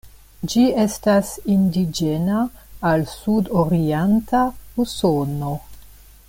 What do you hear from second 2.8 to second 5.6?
al Sud-orienta Usono.